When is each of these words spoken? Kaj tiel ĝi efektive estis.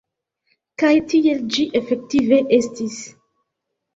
Kaj 0.83 0.93
tiel 1.11 1.43
ĝi 1.57 1.65
efektive 1.81 2.39
estis. 2.59 2.97